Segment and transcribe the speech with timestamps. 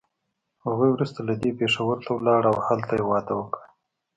[0.65, 3.61] هغه وروسته له دې پېښور ته لاړه او هلته يې واده وکړ.